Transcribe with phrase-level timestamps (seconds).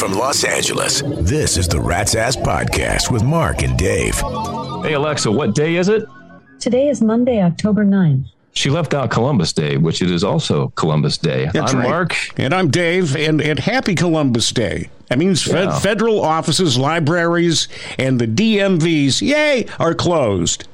[0.00, 4.14] from Los Angeles, this is the Rat's Ass Podcast with Mark and Dave.
[4.82, 6.04] Hey, Alexa, what day is it?
[6.58, 8.24] Today is Monday, October 9th.
[8.54, 11.50] She left out Columbus Day, which it is also Columbus Day.
[11.52, 11.88] That's I'm right.
[11.90, 12.16] Mark.
[12.38, 14.88] And I'm Dave, and, and happy Columbus Day.
[15.08, 15.78] That means fed- Yeah.
[15.78, 20.66] federal offices, libraries, and the DMVs, yay, are closed.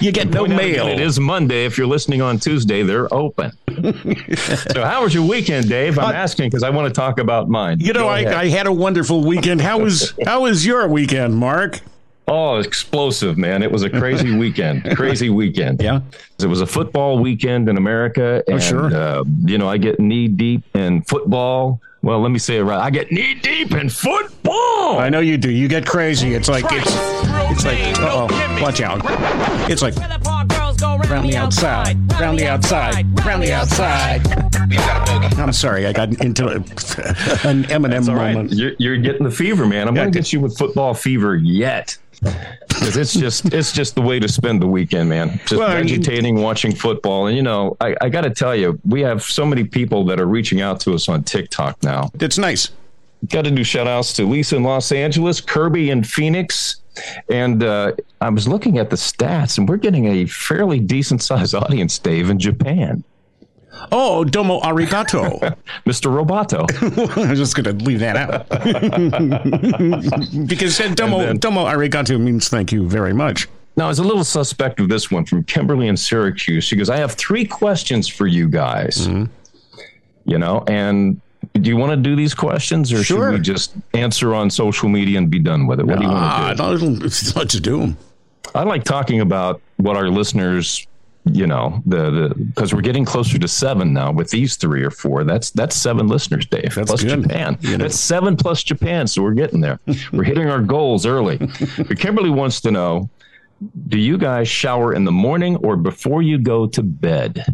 [0.00, 0.86] You get no mail.
[0.86, 1.64] It is Monday.
[1.64, 3.52] If you're listening on Tuesday, they're open.
[4.36, 5.98] so, how was your weekend, Dave?
[5.98, 7.80] I'm asking because I want to talk about mine.
[7.80, 8.42] You know, I.
[8.42, 9.60] I had a wonderful weekend.
[9.60, 11.80] How was how was your weekend, Mark?
[12.28, 13.62] Oh, explosive, man.
[13.62, 14.96] It was a crazy weekend.
[14.96, 15.82] Crazy weekend.
[15.82, 16.00] Yeah.
[16.38, 18.42] It was a football weekend in America.
[18.46, 18.94] And, sure.
[18.94, 21.80] uh, you know, I get knee deep in football.
[22.02, 22.80] Well, let me say it right.
[22.80, 24.98] I get knee deep in football.
[24.98, 25.50] I know you do.
[25.52, 26.34] You get crazy.
[26.34, 26.90] It's like it's
[27.52, 28.26] it's like oh,
[28.60, 29.02] watch out.
[29.70, 29.94] It's like
[31.12, 34.22] round the outside, round the outside, round the outside.
[35.38, 38.32] I'm sorry, I got into a, an Eminem All right.
[38.34, 38.52] moment.
[38.54, 39.88] You're, you're getting the fever, man.
[39.88, 41.98] I'm Yeah, going to get you with football fever yet.
[42.22, 45.38] Because it's just it's just the way to spend the weekend, man.
[45.40, 48.54] Just Well, I mean- vegetating, watching football, and you know, I, I got to tell
[48.56, 52.10] you, we have so many people that are reaching out to us on TikTok now.
[52.20, 52.70] It's nice.
[53.28, 56.76] Got to do shout outs to Lisa in Los Angeles, Kirby in Phoenix.
[57.30, 61.54] And uh, I was looking at the stats, and we're getting a fairly decent sized
[61.54, 63.04] audience, Dave, in Japan.
[63.90, 65.38] Oh, domo arigato.
[65.86, 66.10] Mr.
[66.12, 66.66] Roboto.
[67.26, 68.48] I was just going to leave that out
[70.46, 73.48] because uh, domo then- domo arigato means thank you very much.
[73.74, 76.62] Now, I was a little suspect of this one from Kimberly in Syracuse.
[76.62, 79.08] She goes, I have three questions for you guys.
[80.26, 81.20] You know, and
[81.54, 83.30] do you want to do these questions or Sure.
[83.30, 85.86] should we just answer on social media and be done with it?
[85.86, 86.78] What do you want to do?
[86.90, 86.98] no,
[87.36, 87.96] let's do 'em.
[88.54, 90.86] I like talking about what our listeners,
[91.24, 94.90] you know, the the because we're getting closer to seven now with these three or
[94.90, 95.24] four.
[95.24, 96.74] That's that's seven listeners, Dave.
[96.74, 97.22] That's plus good.
[97.22, 97.56] Japan.
[97.60, 97.84] You know.
[97.84, 99.06] That's seven plus Japan.
[99.06, 99.78] So we're getting there.
[100.12, 101.38] we're hitting our goals early.
[101.88, 103.08] But Kimberly wants to know:
[103.88, 107.44] Do you guys shower in the morning or before you go to bed?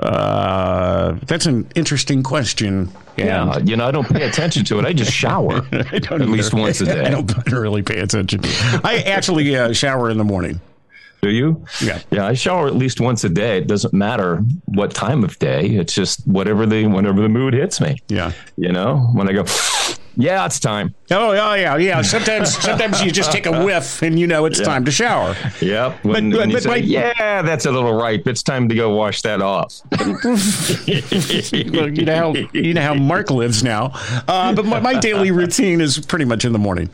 [0.00, 2.90] Uh, that's an interesting question.
[3.16, 4.86] Yeah, you know, I don't pay attention to it.
[4.86, 7.04] I just shower I at least once a day.
[7.06, 8.40] I don't really pay attention.
[8.82, 10.60] I actually uh, shower in the morning.
[11.22, 11.62] Do you?
[11.82, 12.00] Yeah.
[12.10, 13.58] Yeah, I shower at least once a day.
[13.58, 15.66] It doesn't matter what time of day.
[15.66, 17.98] It's just whatever the whenever the mood hits me.
[18.08, 18.32] Yeah.
[18.56, 19.44] You know, when I go,
[20.20, 20.94] yeah, it's time.
[21.10, 22.02] Oh, yeah, yeah, yeah.
[22.02, 25.34] Sometimes, sometimes you just take a whiff and you know it's time to shower.
[25.60, 26.04] Yep.
[26.04, 28.26] When, But- when but say, yeah, that's a little ripe.
[28.26, 29.80] It's time to go wash that off.
[29.90, 33.92] Well, you know how you know how Mark lives now.
[34.28, 36.90] Uh, but my, my daily routine is pretty much in the morning.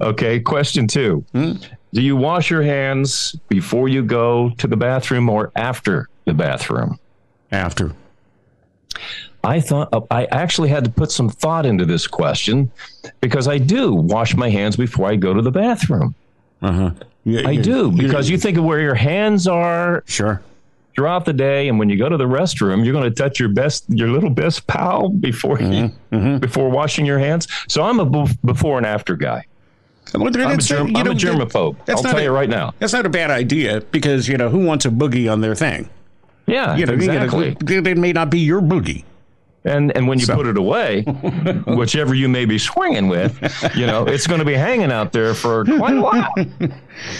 [0.00, 0.40] okay.
[0.40, 6.08] Question two: Do you wash your hands before you go to the bathroom or after
[6.24, 6.98] the bathroom?
[7.52, 7.92] After.
[9.44, 12.70] I thought uh, I actually had to put some thought into this question
[13.20, 16.14] because I do wash my hands before I go to the bathroom.
[16.60, 16.90] Uh
[17.24, 20.40] Yeah, I do because you think of where your hands are Sure.
[20.94, 23.48] throughout the day, and when you go to the restroom, you're going to touch your
[23.50, 26.38] best, your little best pal before you, Mm-hmm.
[26.38, 27.46] before washing your hands.
[27.68, 29.44] So I'm a before and after guy.
[30.14, 31.76] Well, I'm a, germ- you I'm know, a germaphobe.
[31.84, 32.72] that's I'll tell a- you right now.
[32.80, 35.88] That's not a bad idea because you know who wants a boogie on their thing.
[36.46, 37.56] Yeah, You know, you know, exactly.
[37.76, 39.04] it may not be your boogie.
[39.64, 41.02] And and when you So- put it away,
[41.66, 43.38] whichever you may be swinging with,
[43.76, 46.32] you know, it's going to be hanging out there for quite a while.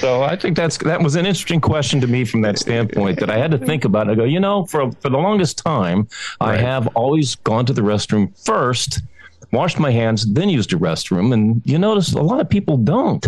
[0.00, 3.31] So I think that's that was an interesting question to me from that standpoint that
[3.31, 4.09] I had to think about.
[4.09, 6.09] I go, you know, for for the longest time,
[6.41, 9.00] I have always gone to the restroom first,
[9.53, 13.27] washed my hands, then used the restroom, and you notice a lot of people don't.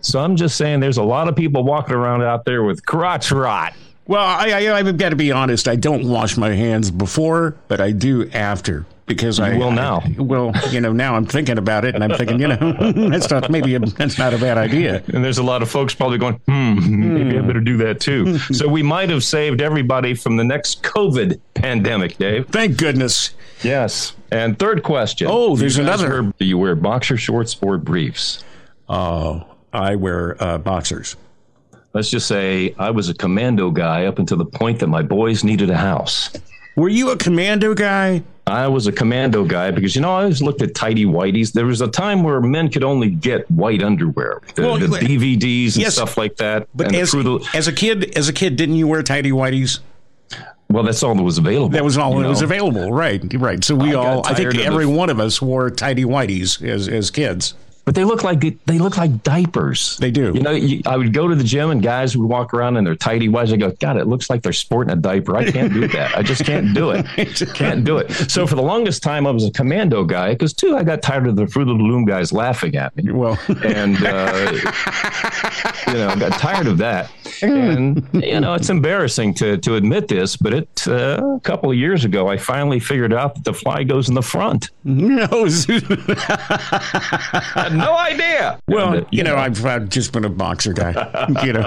[0.00, 3.30] So I'm just saying, there's a lot of people walking around out there with crotch
[3.32, 3.72] rot.
[4.06, 5.66] Well, I, I, I've got to be honest.
[5.66, 10.00] I don't wash my hands before, but I do after because I will now.
[10.04, 13.30] I- well, you know, now I'm thinking about it, and I'm thinking, you know, that's
[13.30, 15.02] not maybe a, that's not a bad idea.
[15.12, 18.38] And there's a lot of folks probably going, hmm, maybe I better do that too.
[18.52, 22.48] so we might have saved everybody from the next COVID pandemic, Dave.
[22.48, 23.30] Thank goodness.
[23.62, 24.14] Yes.
[24.30, 25.28] And third question.
[25.30, 26.32] Oh, there's you another.
[26.38, 28.44] do you wear boxer shorts or briefs?
[28.88, 31.16] Oh, I wear uh, boxers.
[31.94, 35.44] Let's just say I was a commando guy up until the point that my boys
[35.44, 36.28] needed a house.
[36.74, 38.24] Were you a commando guy?
[38.48, 41.52] I was a commando guy because you know I always looked at tidy whities.
[41.52, 45.74] There was a time where men could only get white underwear, the, Well, the DVDs
[45.74, 46.66] and Yes, stuff like that.
[46.74, 49.78] But as, the, as a kid, as a kid, didn't you wear tidy whities?
[50.68, 51.68] well, that's all that was available.
[51.68, 53.22] That was all that was available, right?
[53.34, 53.62] Right.
[53.64, 57.12] So we I all, I think every one of us wore tidy whities as as
[57.12, 57.54] kids.
[57.84, 59.96] But they look like they look like diapers.
[59.98, 60.32] They do.
[60.34, 62.84] You know, you, I would go to the gym and guys would walk around in
[62.84, 63.52] their tighty whities.
[63.52, 65.36] I go, God, it looks like they're sporting a diaper.
[65.36, 66.16] I can't do that.
[66.16, 67.04] I just can't do it.
[67.54, 68.10] can't do it.
[68.30, 71.26] So for the longest time, I was a commando guy because too, I got tired
[71.26, 73.12] of the Fruit of the Loom guys laughing at me.
[73.12, 74.50] Well, and uh,
[75.86, 77.10] you know, I got tired of that.
[77.42, 81.76] And you know, it's embarrassing to to admit this, but it uh, a couple of
[81.76, 84.70] years ago, I finally figured out that the fly goes in the front.
[84.84, 85.26] no.
[87.72, 88.58] No idea.
[88.68, 90.90] Well, uh, you know, I've, I've just been a boxer guy,
[91.44, 91.64] you know,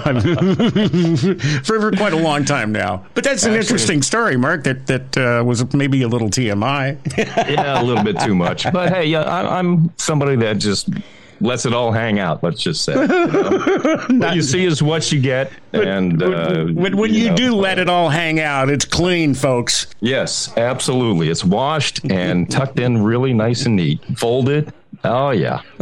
[1.63, 3.05] for, for quite a long time now.
[3.13, 4.63] But that's an Actually- interesting story, Mark.
[4.63, 6.97] That that uh, was maybe a little TMI.
[7.17, 8.71] yeah, a little bit too much.
[8.71, 10.89] But hey, yeah, I, I'm somebody that just
[11.39, 12.43] lets it all hang out.
[12.43, 14.05] Let's just say, you know?
[14.09, 17.79] what you see is what you get, and uh, when when you, know, do let
[17.79, 19.87] it all hang out, it's clean, folks.
[19.99, 24.73] yes, absolutely, it's washed and tucked in really nice and neat, folded.
[25.03, 25.61] Oh yeah,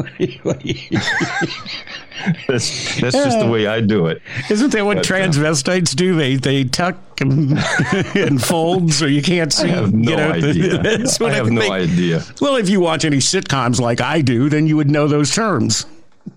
[2.47, 4.21] that's that's just the way I do it.
[4.49, 6.15] Isn't that what But, uh, transvestites do?
[6.15, 7.57] They they tuck and,
[8.15, 9.65] and fold so you can't see.
[9.65, 10.77] I have no you know, idea.
[10.83, 11.73] that's what I have no think.
[11.73, 12.23] idea.
[12.41, 15.85] Well, if you watch any sitcoms like I do, then you would know those terms.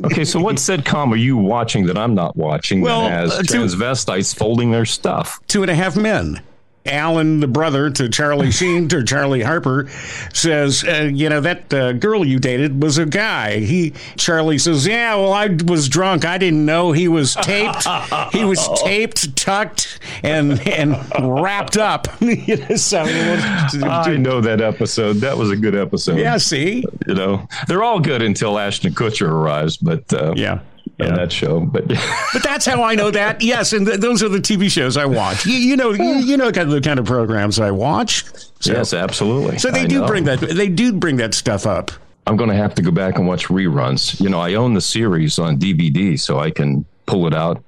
[0.05, 3.43] Okay, so what sitcom are you watching that I'm not watching Well, that has uh,
[3.43, 5.41] to- transvestites folding their stuff?
[5.49, 6.43] Two and a Half Men.
[6.87, 9.89] Alan, the brother to Charlie Sheen to Charlie Harper,
[10.33, 14.87] says, uh, "You know that uh, girl you dated was a guy." He Charlie says,
[14.87, 16.25] "Yeah, well, I was drunk.
[16.25, 17.87] I didn't know he was taped.
[18.33, 22.09] he was taped, tucked, and and wrapped up."
[22.77, 25.15] So I know that episode.
[25.15, 26.19] That was a good episode.
[26.19, 30.61] yeah, see, you know they're all good until Ashton Kutcher arrives, but uh, yeah.
[31.01, 31.61] On that show.
[31.61, 31.89] But
[32.33, 33.41] But that's how I know that.
[33.43, 35.47] Yes, and th- those are the TV shows I watch.
[35.47, 38.25] You, you know, you, you know, kind of the kind of programs I watch.
[38.61, 39.59] So, yes, absolutely.
[39.59, 40.07] so they I do know.
[40.07, 40.41] bring that.
[40.41, 41.91] They do bring that stuff up.
[42.27, 44.21] I'm going to have to go back and watch reruns.
[44.21, 47.63] You know, I own the series on DVD, so I can pull it out.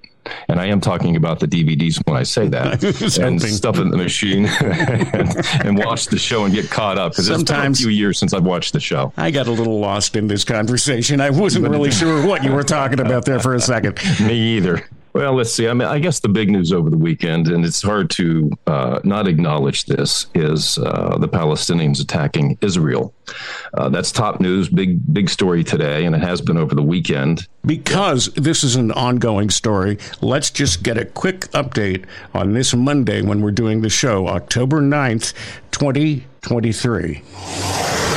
[0.48, 2.82] And I am talking about the DVDs when I say that,
[3.18, 7.28] and stuff in the machine, and, and watch the show and get caught up because
[7.28, 9.12] it's been a few years since I've watched the show.
[9.16, 11.20] I got a little lost in this conversation.
[11.20, 13.98] I wasn't really sure what you were talking about there for a second.
[14.20, 14.86] Me either.
[15.12, 15.68] Well, let's see.
[15.68, 19.00] I mean, I guess the big news over the weekend, and it's hard to uh,
[19.02, 23.12] not acknowledge this, is uh, the Palestinians attacking Israel.
[23.74, 27.48] Uh, that's top news, big big story today, and it has been over the weekend.
[27.66, 33.22] Because this is an ongoing story, let's just get a quick update on this Monday
[33.22, 35.34] when we're doing the show, October 9th,
[35.72, 38.09] 2023.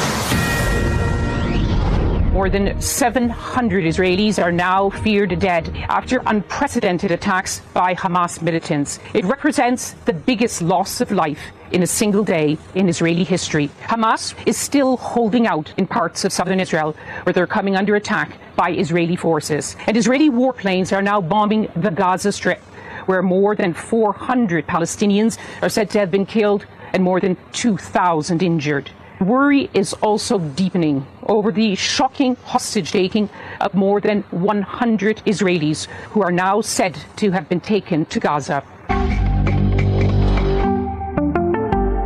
[2.34, 8.98] More than 700 Israelis are now feared dead after unprecedented attacks by Hamas militants.
[9.14, 13.70] It represents the biggest loss of life in a single day in Israeli history.
[13.84, 18.36] Hamas is still holding out in parts of southern Israel where they're coming under attack
[18.56, 19.76] by Israeli forces.
[19.86, 22.62] And Israeli warplanes are now bombing the Gaza Strip,
[23.06, 28.42] where more than 400 Palestinians are said to have been killed and more than 2,000
[28.42, 28.90] injured.
[29.22, 33.30] Worry is also deepening over the shocking hostage taking
[33.62, 38.64] of more than 100 Israelis who are now said to have been taken to Gaza.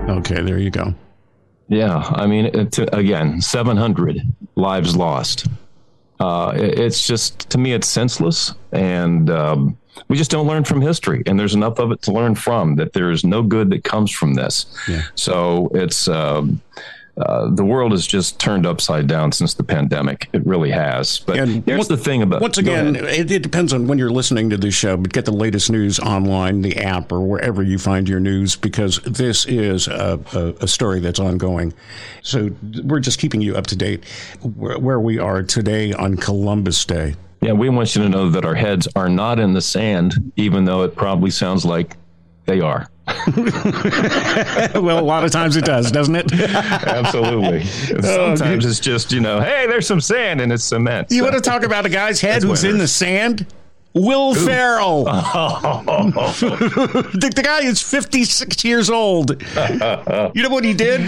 [0.10, 0.94] Okay, there you go.
[1.70, 4.22] Yeah, I mean, it, again, 700
[4.56, 5.48] lives lost.
[6.20, 8.54] Uh, it- it's just, to me, it's senseless.
[8.72, 9.78] And um,
[10.08, 11.24] we just don't learn from history.
[11.26, 14.36] And there's enough of it to learn from that there's no good that comes from
[14.36, 14.66] this.
[15.16, 16.08] So it's.
[16.08, 16.62] Um,
[17.20, 20.30] uh, the world has just turned upside down since the pandemic.
[20.34, 21.20] It really has.
[21.20, 24.12] But And here's what- the thing about Once again, it, it depends on when you're
[24.12, 27.80] listening to this show, but get the latest news online, the app, or wherever you
[27.80, 31.74] find your news, because this is a, a, a story that's ongoing.
[32.22, 32.50] So
[32.84, 34.04] we're just keeping you up to date
[34.44, 37.16] where, where we are today on Columbus Day.
[37.42, 40.66] Yeah, we want you to know that our heads are not in the sand, even
[40.66, 41.96] though it probably sounds like
[42.46, 42.88] they are.
[44.76, 46.32] well, a lot of times it does, doesn't it?
[46.34, 47.62] Absolutely.
[48.04, 51.08] Oh, Sometimes it's just, you know, hey, there's some sand and it's cement.
[51.10, 53.46] You So- want to talk about a guy's head who's in the sand?
[53.94, 55.06] Will Ferrell.
[55.06, 59.42] the, the guy is 56 years old.
[59.42, 61.02] You know what he did?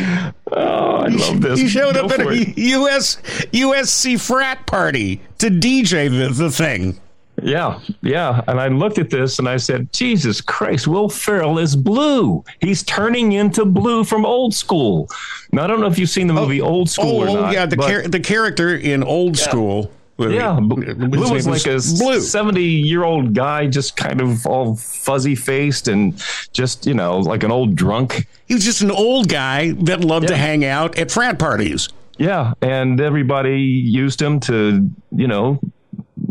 [0.51, 1.59] oh, I love this.
[1.59, 2.57] He showed Go up at a it.
[2.57, 3.17] US
[3.51, 6.99] USC frat party to DJ the, the thing.
[7.43, 8.41] Yeah, yeah.
[8.47, 12.43] And I looked at this and I said, Jesus Christ, Will Ferrell is blue.
[12.61, 15.09] He's turning into blue from old school.
[15.51, 17.29] Now, I don't know if you've seen the oh, movie Old oh, School Oh, or
[17.29, 17.53] oh, not.
[17.53, 19.91] yeah, the char- the character in Old School.
[20.17, 26.93] Yeah, Blue was like a seventy-year-old guy, just kind of all fuzzy-faced and just you
[26.93, 28.27] know like an old drunk.
[28.45, 31.87] He was just an old guy that loved to hang out at frat parties.
[32.17, 35.61] Yeah, and everybody used him to, you know,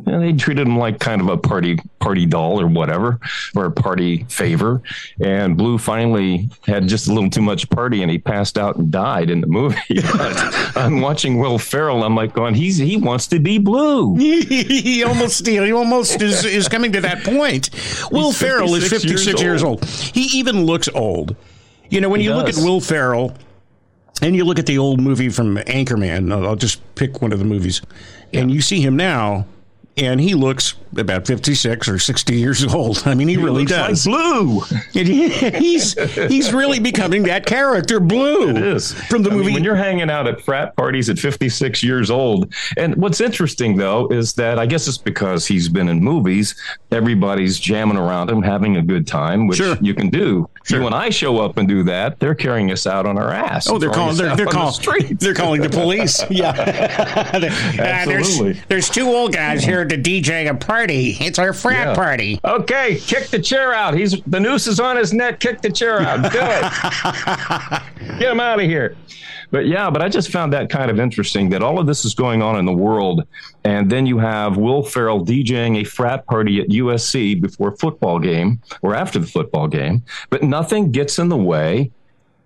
[0.09, 3.19] and they treated him like kind of a party party doll or whatever,
[3.55, 4.83] or a party favor.
[5.21, 8.91] And Blue finally had just a little too much party, and he passed out and
[8.91, 9.79] died in the movie.
[9.88, 12.05] but I'm watching Will Ferrell.
[12.05, 14.15] I'm like going, he's he wants to be Blue.
[14.17, 17.71] he almost he almost is, is coming to that point.
[18.11, 19.85] Will Ferrell is 56 56 years years old.
[19.85, 21.37] He even looks old.
[21.91, 22.57] You know, when He you look at.
[22.57, 23.35] Will Ferrell
[24.21, 27.38] and you look at the old movie from Anchorman, I'll I'll just pick one of
[27.38, 27.83] the movies,
[28.33, 29.47] and you see him now,
[29.99, 33.02] and he looks about 56 or 60 years old.
[33.07, 34.04] I mean, he, really Looks like does.
[34.04, 34.61] Blue.
[34.95, 35.95] And he- he's
[36.28, 38.50] he's really becoming that character, Blue.
[38.50, 39.54] It is from the I mean, movie.
[39.54, 42.52] when you're hanging out at frat parties at 56 years old.
[42.76, 46.54] And what's interesting though is that I guess it's because he's been in movies.
[46.90, 49.76] Everybody's jamming around him, having a good time, which Sure.
[49.80, 50.49] you can do.
[50.71, 53.68] You and I show up and do that, they're carrying us out on our ass.
[53.68, 54.16] Oh, they're calling.
[54.16, 54.75] They're, they're calling.
[54.78, 55.16] the.
[55.18, 56.23] They're calling the police.
[56.30, 56.49] Yeah.
[57.28, 58.61] Uh, there's, Absolutely.
[58.68, 60.77] there's two old guys here to DJ a party.
[60.87, 61.94] It's our frat Yeah.
[61.94, 62.40] party.
[62.44, 63.94] Okay, kick the chair out.
[63.94, 65.40] He's the noose is on his neck.
[65.40, 66.23] Kick the chair out.
[66.32, 68.18] Do it.
[68.18, 68.97] Get him out of here.
[69.50, 72.14] But yeah, but I just found that kind of interesting that all of this is
[72.14, 73.23] going on in the world,
[73.64, 78.18] and then you have Will Ferrell DJing a frat party at USC before a football
[78.18, 81.90] game or after the football game, but nothing gets in the way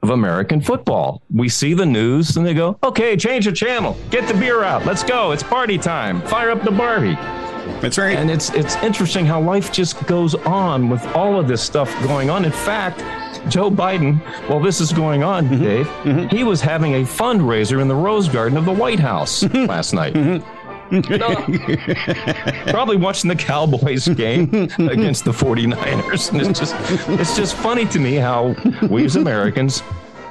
[0.04, 1.22] of American football.
[1.34, 3.96] We see the news and they go, "Okay, change the channel.
[4.10, 4.86] Get the beer out.
[4.86, 5.32] Let's go.
[5.32, 6.22] It's party time.
[6.22, 7.16] Fire up the Barbie."
[7.80, 8.16] That's right.
[8.16, 12.30] And it's it's interesting how life just goes on with all of this stuff going
[12.30, 12.44] on.
[12.44, 13.00] In fact,
[13.50, 15.62] Joe Biden, while this is going on, mm-hmm.
[15.62, 16.36] Dave, mm-hmm.
[16.36, 19.68] he was having a fundraiser in the Rose Garden of the White House mm-hmm.
[19.68, 20.14] last night.
[20.92, 21.34] No.
[22.70, 24.48] Probably watching the Cowboys game
[24.78, 26.30] against the 49ers.
[26.30, 26.74] And it's just
[27.08, 28.54] it's just funny to me how
[28.90, 29.82] we as Americans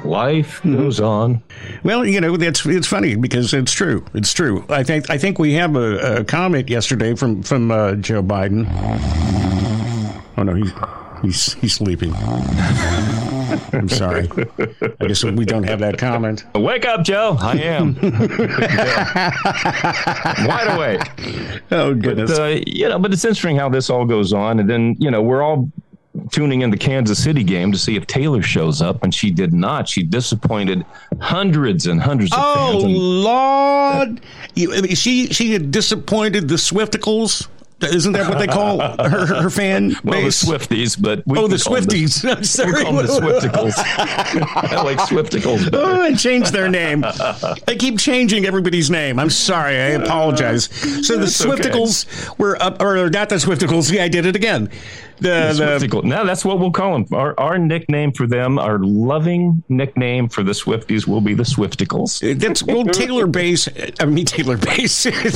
[0.06, 1.42] life goes on.
[1.84, 4.06] Well, you know, that's it's funny because it's true.
[4.14, 4.66] It's true.
[4.70, 8.68] I think I think we have a, a comment yesterday from from uh, Joe Biden.
[10.38, 10.72] Oh no, he's
[11.22, 12.14] he's he's sleeping.
[13.74, 14.30] I'm sorry.
[15.00, 16.46] I guess we don't have that comment.
[16.56, 17.38] Wake up, Joe.
[17.40, 17.96] I am.
[20.48, 21.02] Wide awake.
[21.72, 22.38] Oh goodness.
[22.38, 25.22] uh, you know, but it's interesting how this all goes on, and then you know
[25.22, 25.70] we're all
[26.32, 29.54] tuning in the Kansas City game to see if Taylor shows up, and she did
[29.54, 29.88] not.
[29.88, 30.86] She disappointed
[31.20, 32.84] hundreds and hundreds of Oh fans.
[32.84, 34.22] And Lord!
[34.98, 37.48] She she had disappointed the Swifticles.
[37.84, 40.28] Isn't that what they call her, her fan well, the?
[40.28, 42.24] Swifties, but we oh, the Swifties.
[42.62, 43.74] I'm We call them the Swifticles.
[43.78, 45.84] I like Swifticles better.
[45.84, 47.04] Oh, I change their name.
[47.06, 49.20] I keep changing everybody's name.
[49.20, 49.76] I'm sorry.
[49.76, 50.66] I apologize.
[51.06, 52.34] So the It's okay.
[52.38, 53.92] Were up, or not the Swifticles.
[53.92, 54.70] Yeah, I did it again.
[55.22, 56.02] The, the.
[56.04, 57.06] Now that's what we'll call them.
[57.14, 62.40] Our, our nickname for them, our loving nickname for the Swifties, will be the Swifticles.
[62.40, 63.70] That's well, Taylor Base.
[64.00, 65.04] I mean Taylor Base.
[65.04, 65.20] Taylor.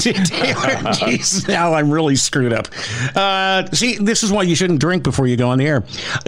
[0.95, 2.67] Jeez, now I'm really screwed up.
[3.15, 5.81] Uh, see, this is why you shouldn't drink before you go on the air.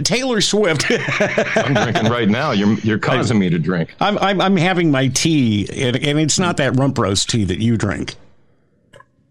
[0.03, 0.85] Taylor Swift.
[1.57, 2.51] I'm drinking right now.
[2.51, 3.93] You're you're causing me to drink.
[3.99, 7.59] I'm, I'm I'm having my tea, and, and it's not that rump roast tea that
[7.59, 8.15] you drink.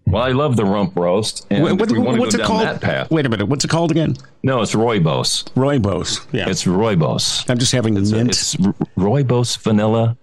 [0.09, 2.63] Well, I love the rump roast, and What- if we want to what's it called?
[2.63, 3.47] that path, Wait a minute.
[3.47, 4.17] What's it called again?
[4.45, 5.45] no, it's rooibos.
[5.55, 6.25] Rooibos.
[6.33, 6.49] Yeah.
[6.49, 7.49] It's rooibos.
[7.51, 8.31] I'm just having the mint.
[8.31, 10.17] It's r- rooibos vanilla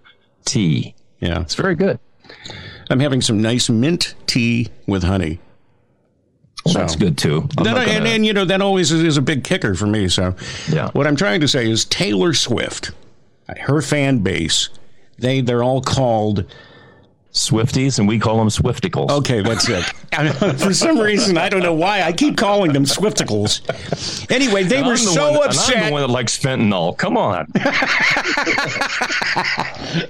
[0.46, 0.96] tea.
[1.20, 1.42] yeah.
[1.42, 2.00] It's very good.
[2.90, 5.40] I'm having some nice mint tea with honey.
[6.66, 7.48] Well, that's good too.
[7.58, 9.86] I'm No, and, gonna- and, you know that always is, is a big kicker for
[9.88, 10.08] me.
[10.08, 10.36] So,
[10.72, 10.90] Yeah.
[10.94, 12.92] what I'm trying to say is Taylor Swift,
[13.62, 14.70] her fan base,
[15.20, 16.46] they they're all called.
[17.34, 19.10] Swifties, and we call them Swifticles.
[19.10, 19.84] Okay, that's it.
[20.60, 23.62] for some reason, I don't know why I keep calling them Swifticles.
[24.32, 26.38] Anyway, they And were I'm the so one that- and I'm the one that likes
[26.38, 26.96] fentanyl.
[26.98, 27.48] Come on.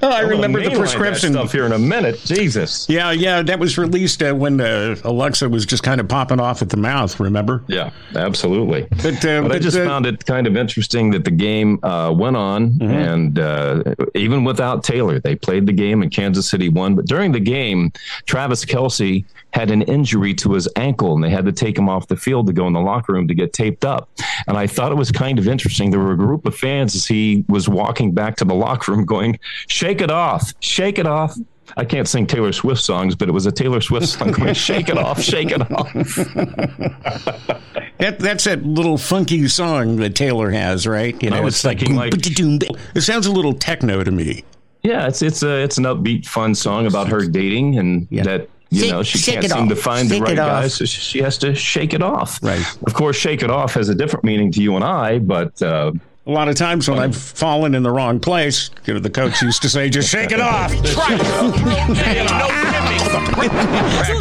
[0.01, 1.34] Oh, I remember the Mainline that prescription.
[1.34, 2.20] stuff here in a minute.
[2.24, 2.88] Jesus.
[2.89, 6.62] Yeah, yeah, that was released uh, when uh, Alexa was just kind of popping off
[6.62, 7.20] at the mouth.
[7.20, 7.63] Remember?
[7.68, 8.88] Yeah, absolutely.
[9.01, 12.13] But, uh, But I just uh, found it kind of interesting that the game uh,
[12.15, 12.92] went on, Mm-hmm.
[12.92, 13.84] and uh,
[14.15, 16.96] even without Taylor, they played the game, and Kansas City won.
[16.96, 17.91] But during the game,
[18.25, 22.08] Travis Kelce had an injury to his ankle, and they had to take him off
[22.08, 24.10] the field to go in the locker room to get taped up.
[24.48, 25.91] And I thought it was kind of interesting.
[25.91, 29.05] There were a group of fans as he was walking back to the locker room,
[29.05, 31.36] going, "Shake it off, shake it off."
[31.77, 34.89] I can't sing Taylor Swift songs, but it was a Taylor Swift song going, "Shake
[34.89, 35.93] it off, shake it off."
[38.00, 41.15] That, that's that little funky song that Taylor has, right?
[41.24, 44.43] You know, I was thinking, like- it sounds a little techno to me.
[44.84, 48.82] Yeah, it's it's a it's an upbeat, fun song about her dating and that you
[48.82, 49.70] Shake- know she shake can't seem off.
[49.70, 52.40] to find the right guy, so she has to shake it off.
[52.44, 52.66] Right.
[52.86, 55.92] Of course, shake it off has a different meaning to you and I, but uh,
[56.25, 59.42] A lot of times when I've fallen in the wrong place, you know, the coach
[59.42, 60.72] used to say, "Just shake it off."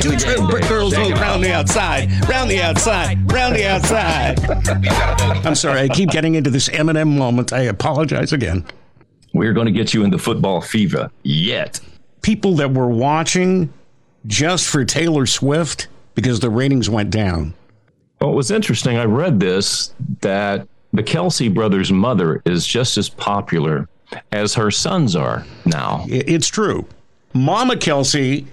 [0.00, 4.38] Two Brick girls go round the outside, round the outside, round the outside.
[5.46, 7.52] I'm sorry, I keep getting into this Eminem moment.
[7.52, 8.64] I apologize again.
[9.32, 11.80] We're going to get you into football fever yet.
[12.22, 13.72] People that were watching
[14.26, 17.54] just for Taylor Swift because the ratings went down.
[18.20, 18.96] Well, it was interesting.
[18.96, 23.88] I read this that the Kelce brothers' mother is just as popular
[24.30, 26.04] as her sons are now.
[26.08, 26.86] It's true.
[27.32, 28.46] Mama Kelce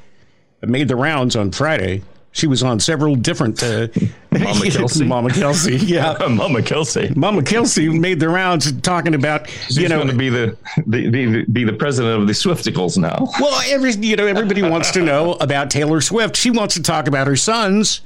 [0.62, 2.02] made the rounds on Friday.
[2.32, 3.62] She was on several different.
[3.62, 3.88] Uh,
[4.32, 5.08] Mama Kelce?
[5.08, 6.16] Mama Kelce, yeah.
[6.28, 7.16] Mama Kelce.
[7.16, 10.56] Mama Kelce made the rounds talking about, She's you know, going to be the,
[10.86, 13.28] the, the be the president of the Swifticles now.
[13.40, 16.38] Well, every you know, everybody wants to know about Taylor Swift.
[16.38, 18.02] She wants to talk about her sons,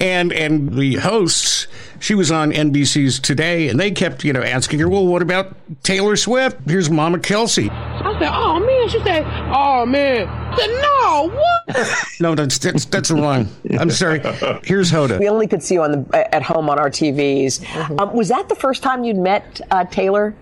[0.00, 1.68] and and the hosts.
[2.00, 5.54] She was on NBC's Today, and they kept you know asking her, "Well, what about
[5.84, 7.70] Taylor Swift?" Here's Mama Kelce.
[7.70, 12.84] I said, "Oh man," she said, "Oh man." I said, "No, what?" No, that's that's
[12.84, 13.48] that's wrong.
[13.78, 14.20] I'm sorry.
[14.64, 15.18] Here's Hoda.
[15.18, 17.64] We only could see you on the at home on our TVs.
[18.00, 20.34] Um, was that the first time you'd met uh, Taylor?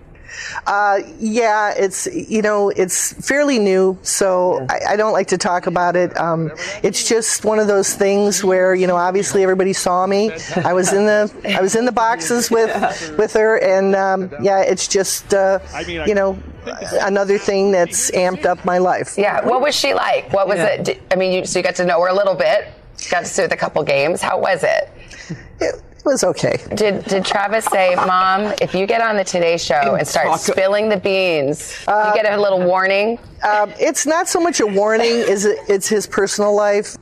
[0.67, 5.67] Uh, yeah, it's you know it's fairly new, so I, I don't like to talk
[5.67, 6.17] about it.
[6.19, 6.51] Um,
[6.83, 10.31] it's just one of those things where you know obviously everybody saw me.
[10.63, 12.71] I was in the I was in the boxes with
[13.17, 16.37] with her, and um, yeah, it's just uh, you know
[17.01, 19.15] another thing that's amped up my life.
[19.17, 19.43] Yeah.
[19.45, 20.31] What was she like?
[20.31, 20.67] What was Yeah.
[20.81, 21.01] it?
[21.11, 22.67] I mean, you, so you got to know her a little bit.
[23.09, 24.21] Got to see with a couple games.
[24.21, 24.89] How was it?
[25.59, 26.57] It was okay.
[26.75, 30.39] Did Did Travis say, "Mom, if you get on the Today Show and start Talk-
[30.39, 33.19] spilling the beans, you get a little warning"?
[33.43, 35.59] Um, it's not so much a warning; is it?
[35.67, 36.97] It's his personal life.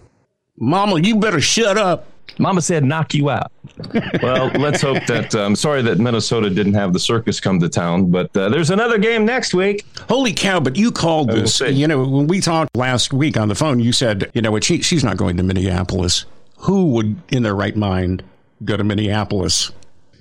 [0.57, 2.05] Mama, you better shut up.
[2.37, 3.51] Mama said, knock you out.
[4.21, 5.33] well, let's hope that.
[5.35, 8.97] I'm sorry that Minnesota didn't have the circus come to town, but uh, there's another
[8.97, 9.85] game next week.
[10.07, 10.59] Holy cow!
[10.61, 11.55] But you called this.
[11.55, 11.71] say.
[11.71, 14.63] You know, when we talked last week on the phone, you said, you know what?
[14.63, 16.25] She, she's not going to Minneapolis.
[16.59, 18.23] Who would, in their right mind,
[18.63, 19.71] go to Minneapolis?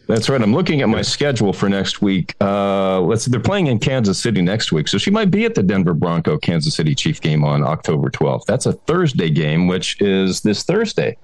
[0.07, 0.41] That's right.
[0.41, 2.35] I'm looking at my schedule for next week.
[2.41, 3.27] Uh, let's.
[3.27, 6.39] They're playing in Kansas City next week, so she might be at the Denver Bronco
[6.39, 8.47] Kansas City Chief game on October 12th.
[8.47, 11.19] That's a Thursday game, which is this Thursday.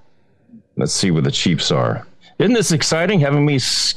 [0.77, 2.05] Let's see where the Chiefs are.
[2.37, 3.19] Isn't this exciting?
[3.21, 3.95] Having me s-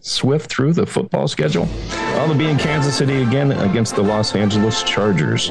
[0.00, 1.66] swift through the football schedule.
[2.14, 5.50] They'll be in Kansas City again against the Los Angeles Chargers.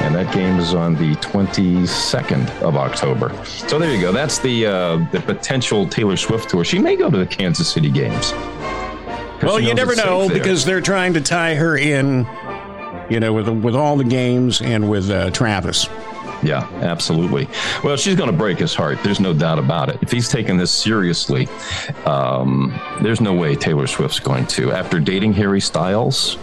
[0.00, 3.44] And that game is on the 22nd of October.
[3.44, 4.12] So there you go.
[4.12, 6.64] That's the uh, the potential Taylor Swift tour.
[6.64, 8.32] She may go to the Kansas City games.
[9.42, 12.26] Well, you never know because they're trying to tie her in,
[13.08, 15.88] you know, with with all the games and with uh, Travis.
[16.42, 17.48] Yeah, absolutely.
[17.84, 18.98] Well, she's going to break his heart.
[19.02, 19.98] There's no doubt about it.
[20.00, 21.48] If he's taking this seriously,
[22.06, 24.72] um, there's no way Taylor Swift's going to.
[24.72, 26.38] After dating Harry Styles,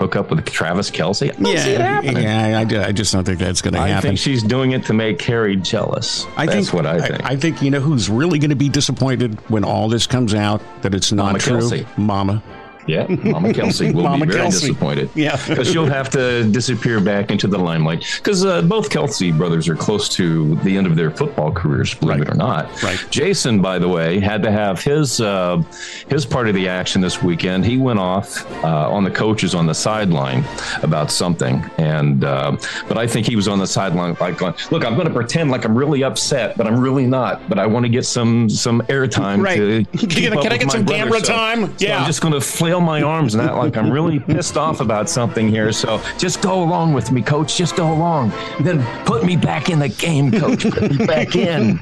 [0.00, 1.24] hook up with Travis Kelce.
[1.30, 2.22] I don't see it Yeah, happening.
[2.22, 2.58] yeah.
[2.58, 4.08] I, I just don't think that's going to I happen.
[4.08, 6.26] think she's doing it to make Harry jealous.
[6.38, 7.22] I That's think what I think.
[7.24, 10.62] I, think you know who's really going to be disappointed when all this comes out
[10.82, 11.58] that it's not Mama true.
[11.58, 11.98] Kelce.
[11.98, 12.42] Mama.
[12.90, 14.60] Yeah, Mama Kelce will Mama be very Kelce.
[14.60, 15.10] disappointed.
[15.14, 15.36] Yeah.
[15.48, 18.04] because she'll have to disappear back into the limelight.
[18.16, 22.22] Because uh, both Kelce brothers are close to the end of their football careers, believe
[22.22, 22.82] it or not.
[22.82, 22.98] Right.
[23.10, 25.62] Jason, by the way, had to have his uh,
[26.08, 27.64] his part of the action this weekend.
[27.64, 30.44] He went off uh, on the coaches on the sideline
[30.82, 32.56] about something, and uh,
[32.88, 35.50] but I think he was on the sideline like, going, "Look, I'm going to pretend
[35.50, 37.48] like I'm really upset, but I'm really not.
[37.48, 39.56] But I want to get some some airtime Right.
[39.56, 41.66] to Can keep I- up can I get some camera So- time?
[41.66, 41.98] so Yeah.
[42.00, 45.48] I'm just going to flail my arms and like I'm really pissed off about something
[45.48, 45.72] here.
[45.72, 47.56] So just go along with me, coach.
[47.56, 48.32] Just go along.
[48.60, 50.68] Then put me back in the game, coach.
[50.68, 51.78] Put me back in.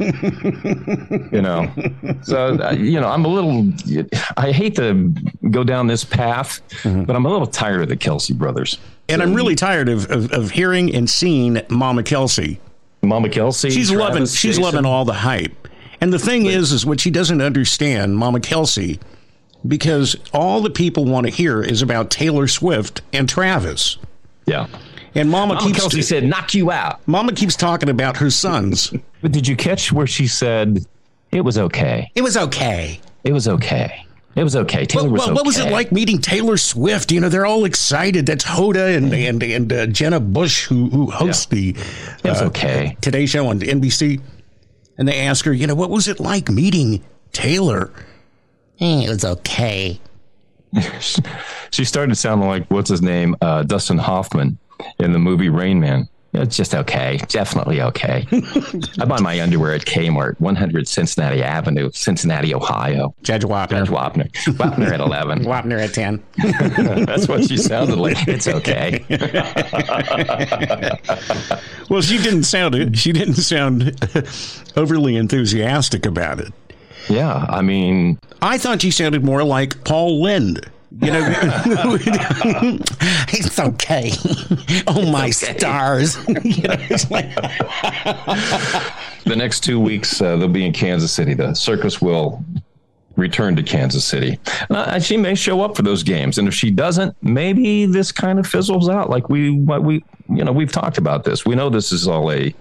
[1.32, 1.72] You know.
[2.22, 3.72] So uh, you know, I'm a little.
[4.36, 5.12] I hate to
[5.50, 8.78] go down this path, but I'm a little tired of the Kelce brothers.
[9.08, 12.58] And I'm really tired of, of, of hearing and seeing Mama Kelce.
[13.02, 13.70] Mama Kelce.
[13.70, 15.68] She's Travis, loving she's loving all the hype.
[16.00, 19.00] And the thing is is what she doesn't understand, Mama Kelce,
[19.66, 23.98] because all the people want to hear is about Taylor Swift and Travis.
[24.46, 24.66] Yeah.
[25.14, 28.92] And Mama, Mama keeps Kelce said, "Knock you out." Mama keeps talking about her sons.
[29.20, 30.84] But did you catch where she said
[31.32, 32.10] it was okay?
[32.14, 33.00] it was okay.
[33.24, 34.04] It was okay.
[34.36, 34.84] It was okay.
[34.84, 35.34] Taylor Well, was well, okay.
[35.34, 37.10] what was it like meeting Taylor Swift?
[37.10, 38.26] You know, they're all excited.
[38.26, 42.46] That's Hoda and and and uh, Jenna Bush who who hosts the It was uh,
[42.46, 42.96] okay.
[43.00, 44.20] Today Show on NBC,
[44.96, 47.90] and they ask her, you know, what was it like meeting Taylor?
[48.80, 50.00] Eh, it was okay.
[51.70, 54.58] she started sounding like what's his name, uh, Dustin Hoffman
[54.98, 56.08] in the movie Rain Man.
[56.34, 57.16] It's just okay.
[57.28, 58.26] Definitely okay.
[59.00, 63.14] I buy my underwear at Kmart, 100 Cincinnati Avenue, Cincinnati, Ohio.
[63.22, 63.70] Judge Wapner.
[63.70, 64.30] Judge Wapner.
[64.56, 65.38] Wapner at 11.
[65.44, 66.22] Wapner at 10.
[67.06, 68.28] That's what she sounded like.
[68.28, 69.04] It's okay.
[71.88, 73.96] well, she didn't sound she didn't sound
[74.76, 76.52] overly enthusiastic about it.
[77.08, 80.68] Yeah, I mean, I thought she sounded more like Paul Lynde.
[81.00, 81.20] You know,
[83.28, 84.12] it's okay.
[84.86, 86.16] Oh my stars!
[86.28, 87.34] you know, it's like
[89.24, 91.34] the next two weeks uh, they'll be in Kansas City.
[91.34, 92.42] The circus will
[93.16, 94.38] return to Kansas City.
[94.70, 98.38] Uh, she may show up for those games, and if she doesn't, maybe this kind
[98.38, 99.10] of fizzles out.
[99.10, 101.44] Like we, what we, you know, we've talked about this.
[101.44, 102.54] We know this is all a,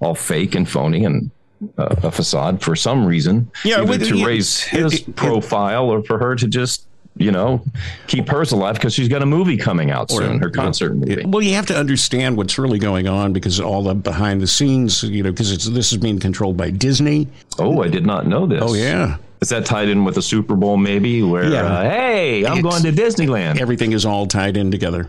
[0.00, 1.30] all fake and phony and
[1.78, 3.50] uh, a facade for some reason.
[3.64, 6.82] Yeah, either with- to raise his it- it- profile or for her to just.
[7.18, 7.62] You know,
[8.08, 11.24] keep hers alive because she's got a movie coming out soon, her concert movie.
[11.24, 15.02] Well, you have to understand what's really going on because all the behind the scenes,
[15.02, 17.26] you know, because this is being controlled by Disney.
[17.58, 18.60] Oh, I did not know this.
[18.62, 21.22] Oh yeah, Is that tied in with the Super Bowl, maybe?
[21.22, 21.62] Where, Yeah.
[21.62, 23.62] uh, hey, I'm It's- going to Disneyland.
[23.62, 25.08] everything is all tied in together.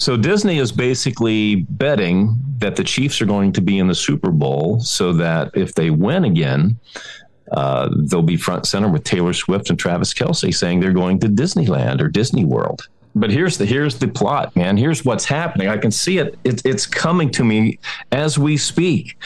[0.00, 4.30] So Disney is basically betting that the Chiefs are going to be in the Super
[4.30, 6.78] Bowl so that if they win again,
[7.52, 11.28] uh, they'll be front center with Taylor Swift and Travis Kelce saying they're going to
[11.28, 12.88] Disneyland or Disney World.
[13.14, 14.78] But here's the here's the plot, man.
[14.78, 15.68] Here's what's happening.
[15.68, 16.38] I can see it.
[16.44, 17.78] it it's coming to me
[18.10, 19.18] as we speak.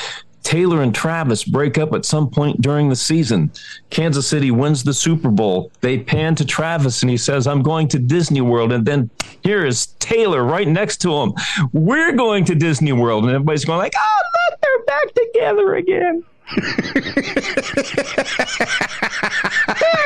[0.44, 3.50] Taylor and Travis break up at some point during the season.
[3.90, 5.72] Kansas City wins the Super Bowl.
[5.80, 8.72] They pan to Travis and he says, I'm going to Disney World.
[8.72, 9.11] And then
[9.42, 11.33] here is Taylor right next to him.
[11.72, 13.24] We're going to Disney World.
[13.24, 16.22] And everybody's going like, oh, look, they're back together again.
[16.46, 16.61] Taylor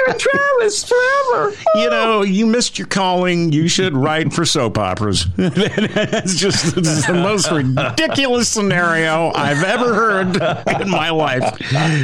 [0.09, 1.53] and Travis forever.
[1.75, 3.53] You know, you missed your calling.
[3.53, 5.27] You should write for soap operas.
[5.37, 10.37] That's just this is the most ridiculous scenario I've ever heard
[10.81, 11.43] in my life.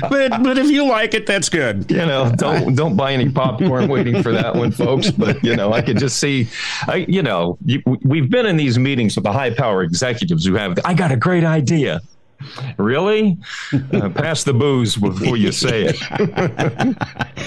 [0.02, 1.90] But but if you like it, that's good.
[1.90, 5.10] you know, don't don't buy any popcorn waiting for that one, folks.
[5.10, 6.48] But you know, I could just see,
[6.88, 10.54] I you know, you, we've been in these meetings with the high power executives who
[10.54, 12.00] have, I got a great idea.
[12.76, 13.38] Really?
[13.72, 16.96] Uh, pass the booze before you say it.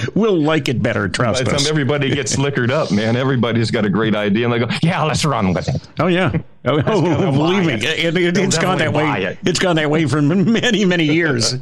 [0.15, 1.07] We'll like it better.
[1.07, 1.69] By Trust the us.
[1.69, 5.25] everybody gets liquored up, man, everybody's got a great idea, and they go, "Yeah, let's
[5.25, 6.31] run with it." Oh yeah,
[6.65, 8.15] oh, oh, believe me, it.
[8.15, 9.23] it, has gone that way.
[9.23, 9.37] it.
[9.45, 11.53] It's gone that way for many, many years.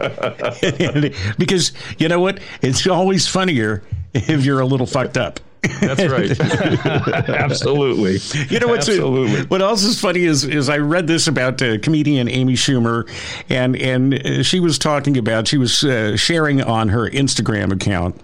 [1.38, 2.40] because you know what?
[2.62, 3.84] It's always funnier
[4.14, 5.40] if you're a little fucked up.
[5.80, 7.30] That's right.
[7.30, 8.20] Absolutely.
[8.50, 9.44] You know what's Absolutely.
[9.46, 13.10] what else is funny is is I read this about uh, comedian Amy Schumer,
[13.50, 18.20] and and uh, she was talking about she was uh, sharing on her Instagram account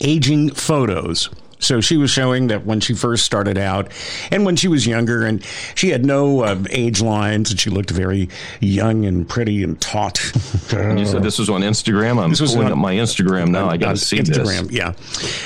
[0.00, 1.30] aging photos.
[1.60, 3.92] So she was showing that when she first started out,
[4.30, 5.44] and when she was younger, and
[5.74, 8.28] she had no uh, age lines, and she looked very
[8.60, 10.18] young and pretty and taut.
[10.70, 12.22] You said this was on Instagram.
[12.22, 13.68] I'm This was pulling on- up my Instagram now.
[13.68, 14.72] I got to see Instagram, this.
[14.72, 14.92] yeah.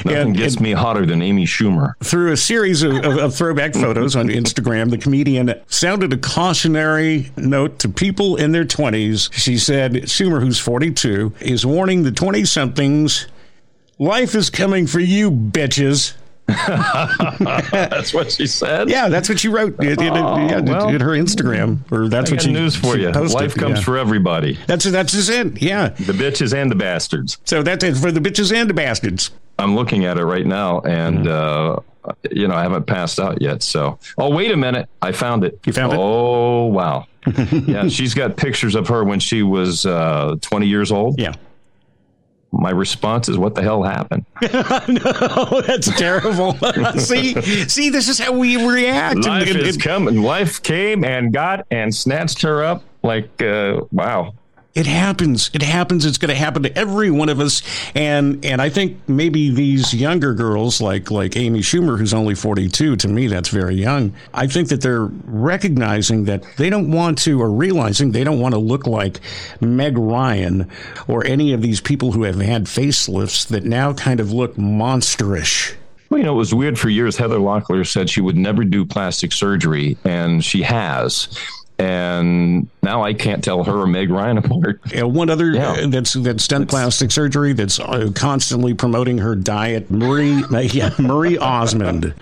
[0.05, 1.95] Nothing And- gets and- me hotter than Amy Schumer.
[2.03, 7.31] through a series of, of, of throwback photos on Instagram, the comedian sounded a cautionary
[7.37, 9.33] note to people in their 20s.
[9.33, 13.27] She said, Schumer, who's 42, is warning the 20 somethings
[13.99, 16.15] life is coming for you, bitches.
[16.47, 18.91] That's what she said.
[18.91, 21.91] Yeah, that's what she wrote in, in- Oh, yeah, well, in her Instagram.
[21.91, 23.13] Or that's I what got she news for she you.
[23.13, 23.85] posted, Life comes yeah.
[23.85, 24.59] for everybody.
[24.67, 25.63] That's that's just it.
[25.63, 25.89] Yeah.
[25.89, 27.39] The bitches and the bastards.
[27.45, 29.31] So that's it for the bitches and the bastards.
[29.59, 31.79] I'm looking at it right now, and uh,
[32.31, 33.63] you know I haven't passed out yet.
[33.63, 35.59] So, oh wait a minute, I found it.
[35.65, 35.99] You found it?
[35.99, 37.07] Oh wow,
[37.67, 41.19] yeah, she's got pictures of her when she was uh, 20 years old.
[41.21, 41.35] Yeah.
[42.57, 44.25] My response is, "What the hell happened?"
[45.37, 46.53] Oh, that's terrible.
[46.99, 47.35] see,
[47.69, 49.25] see, this is how we react.
[49.25, 50.23] Life and- is and- coming.
[50.23, 52.83] Life came and got and snatched her up.
[53.03, 54.35] Like uh, wow.
[54.75, 55.51] It happens.
[55.55, 56.05] It happens.
[56.05, 57.63] It's going to happen to every one of us.
[57.95, 62.69] And and I think maybe these younger girls, like like Amy Schumer, who's only forty
[62.69, 64.15] two, to me that's very young.
[64.33, 68.55] I think that they're recognizing that they don't want to, or realizing they don't want
[68.55, 69.21] to look like
[69.61, 70.69] Meg Ryan
[71.07, 75.75] or any of these people who have had facelifts that now kind of look monsterish.
[76.11, 77.17] Well, you know, it was weird for years.
[77.17, 81.29] Heather Locklear said she would never do plastic surgery, and she has.
[81.85, 84.81] And now I can't tell her or Meg Ryan apart.
[84.99, 85.73] Uh, one other Yeah.
[85.73, 90.43] uh, that's that's done plastic surgery that's uh, constantly promoting her diet, Marie
[90.73, 92.15] yeah, Marie Osmond.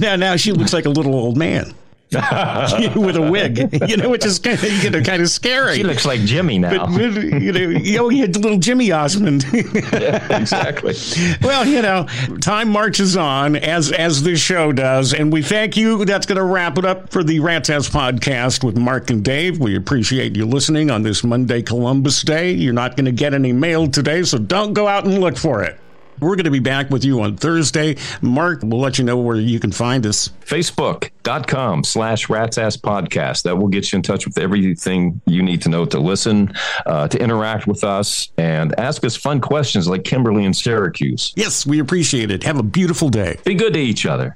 [0.00, 1.74] Now now she looks like a little old man.
[2.96, 5.76] with a wig, you know, which is kind of, you know, kind of scary.
[5.76, 6.86] She looks like Jimmy now.
[6.86, 9.44] But, you know, you he had little Jimmy Osmond.
[9.52, 10.94] yeah, exactly.
[11.42, 12.06] well, you know,
[12.40, 16.04] time marches on as as this show does, and we thank you.
[16.04, 19.58] That's going to wrap it up for the Rats Ass podcast with Mark and Dave.
[19.58, 22.52] We appreciate you listening on this Monday, Columbus Day.
[22.52, 25.62] You're not going to get any mail today, so don't go out and look for
[25.62, 25.78] it.
[26.20, 27.96] We're going to be back with you on Thursday.
[28.22, 30.30] Mark, we'll let you know where you can find us.
[30.46, 33.42] Facebook.com slash Rats Ass Podcast.
[33.42, 36.52] That will get you in touch with everything you need to know to listen,
[36.86, 41.32] uh, to interact with us, and ask us fun questions like Kimberly in Syracuse.
[41.36, 42.42] Yes, we appreciate it.
[42.44, 43.38] Have a beautiful day.
[43.44, 44.32] Be good to each other.